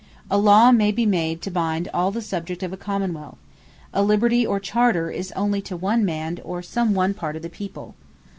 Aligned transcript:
A 0.31 0.37
Law 0.39 0.71
may 0.71 0.91
be 0.91 1.05
made 1.05 1.43
to 1.43 1.51
bind 1.51 1.87
All 1.93 2.09
the 2.09 2.23
Subjects 2.23 2.63
of 2.63 2.73
a 2.73 2.75
Common 2.75 3.13
wealth: 3.13 3.37
a 3.93 4.01
Liberty, 4.01 4.43
or 4.43 4.59
Charter 4.59 5.11
is 5.11 5.31
only 5.33 5.61
to 5.61 5.77
One 5.77 6.03
man, 6.03 6.39
or 6.43 6.63
some 6.63 6.95
One 6.95 7.13
part 7.13 7.35
of 7.35 7.43
the 7.43 7.49
people. 7.49 7.93